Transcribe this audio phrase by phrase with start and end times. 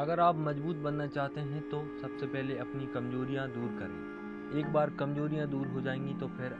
[0.00, 4.90] अगर आप मज़बूत बनना चाहते हैं तो सबसे पहले अपनी कमजोरियाँ दूर करें। एक बार
[4.90, 6.52] कमजोरियाँ दूर हो जाएँगी तो फिर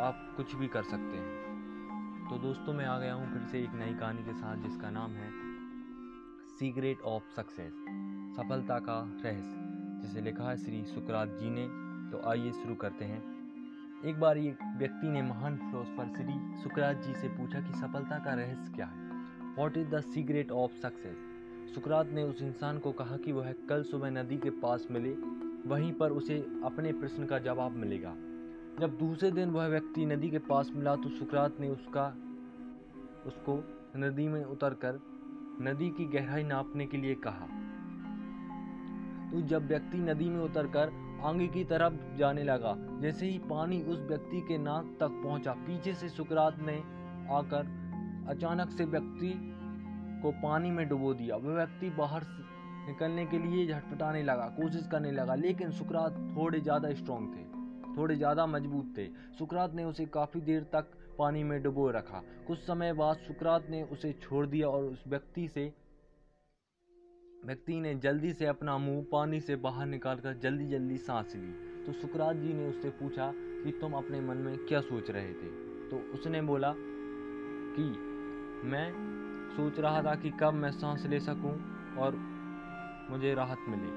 [0.00, 3.70] आप कुछ भी कर सकते हैं। तो दोस्तों, मैं आ गया हूँ फिर से एक
[3.74, 5.30] नई कहानी के साथ, जिसका नाम है
[6.58, 7.72] सीक्रेट ऑफ़ सक्सेस
[8.36, 11.66] सफलता का रहस्य, जिसे लिखा है श्री सुकरात जी ने।
[12.10, 13.22] तो आइए शुरू करते हैं।
[14.04, 18.34] एक बार एक व्यक्ति ने महान फिलोसफर श्री सुकरात जी से पूछा कि सफलता का
[18.34, 19.10] रहस्य क्या है?
[19.58, 21.31] What is the secret of success
[21.74, 25.10] सुकरात ने उस इंसान को कहा कि वह कल सुबह नदी के पास मिले,
[25.66, 28.14] वहीं पर उसे अपने प्रश्न का जवाब मिलेगा।
[28.80, 32.06] जब दूसरे दिन वह व्यक्ति नदी के पास मिला तो सुकरात ने उसका,
[33.26, 33.56] उसको
[33.96, 35.00] नदी में उतरकर
[35.62, 37.46] नदी की गहराई नापने के लिए कहा।
[39.30, 40.92] तो जब व्यक्ति नदी में उतरकर
[41.24, 45.94] आगे की तरफ़ जाने लगा, जैसे ही पानी उस व्यक्ति के नाक तक पहुँचा, पीछे
[45.94, 46.76] से सुकरात ने
[47.34, 47.70] आकर
[48.28, 49.32] अचानक से व्यक्ति
[50.22, 52.26] को पानी में डुबो दिया। वह व्यक्ति बाहर
[52.86, 57.44] निकलने के लिए झटपटाने लगा, कोशिश करने लगा, लेकिन सुकरात थोड़े ज़्यादा स्ट्रांग थे,
[57.96, 59.06] थोड़े ज़्यादा मज़बूत थे।
[59.38, 60.86] सुकरात ने उसे काफ़ी देर तक
[61.18, 65.48] पानी में डुबो रखा। कुछ समय बाद सुकरात ने उसे छोड़ दिया और उस व्यक्ति
[65.48, 65.72] से,
[67.46, 71.92] व्यक्ति ने जल्दी से अपना मुँह पानी से बाहर निकालकर जल्दी जल्दी सांस ली। तो
[71.92, 75.50] सुकरात जी ने उससे पूछा कि, तुम अपने मन में क्या सोच रहे थे?
[75.88, 77.82] तो उसने बोला कि,
[78.68, 78.90] मैं
[79.52, 81.54] सोच रहा था कि कब मैं सांस ले सकूँ
[81.96, 82.16] और
[83.10, 83.90] मुझे राहत मिले।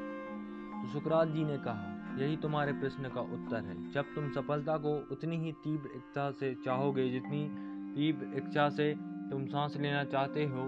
[0.81, 5.07] तो सुकरात जी ने कहा, यही तुम्हारे प्रश्न का उत्तर है। जब तुम सफलता को
[5.11, 7.47] उतनी ही तीव्र इच्छा से चाहोगे जितनी
[7.95, 8.93] तीव्र इच्छा से
[9.31, 10.67] तुम सांस लेना चाहते हो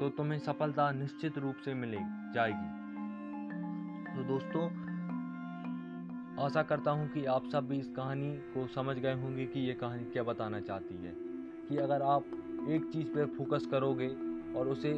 [0.00, 1.98] तो तुम्हें सफलता निश्चित रूप से मिले,
[2.34, 2.68] जाएगी।
[4.14, 4.64] तो दोस्तों,
[6.44, 9.74] आशा करता हूँ कि आप सब भी इस कहानी को समझ गए होंगे कि ये
[9.74, 11.14] कहानी क्या बताना चाहती है।
[11.68, 12.24] कि अगर आप
[12.68, 14.08] एक चीज़ पर फोकस करोगे
[14.58, 14.90] और उसे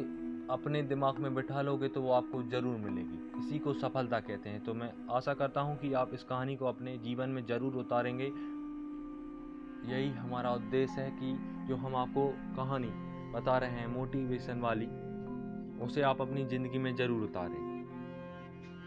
[0.49, 4.63] अपने दिमाग में बिठा लोगे तो वो आपको ज़रूर मिलेगी। इसी को सफलता कहते हैं।
[4.63, 8.25] तो मैं आशा करता हूँ कि आप इस कहानी को अपने जीवन में ज़रूर उतारेंगे।
[9.91, 12.89] यही हमारा उद्देश्य है कि जो हम आपको कहानी
[13.33, 14.87] बता रहे हैं मोटिवेशन वाली,
[15.85, 17.59] उसे आप अपनी ज़िंदगी में ज़रूर उतारें।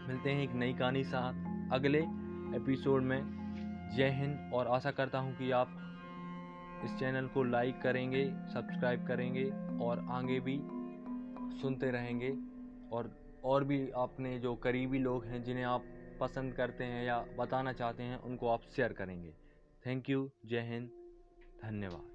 [0.07, 1.99] मिलते हैं एक नई कहानी साथ। अगले
[2.55, 3.21] एपिसोड में।
[3.95, 5.67] जय हिंद और आशा करता हूँ कि आप
[6.85, 9.51] इस चैनल को लाइक करेंगे, सब्सक्राइब करेंगे
[9.85, 10.59] और आगे भी
[11.61, 12.37] सुनते रहेंगे।
[12.91, 15.83] और और भी अपने जो करीबी लोग हैं, जिन्हें आप
[16.19, 19.33] पसंद करते हैं या बताना चाहते हैं, उनको आप शेयर करेंगे।
[19.87, 20.89] थैंक यू जय हिंद
[21.63, 22.14] धन्यवाद।